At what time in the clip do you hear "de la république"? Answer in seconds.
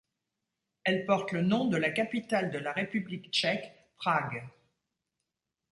2.49-3.29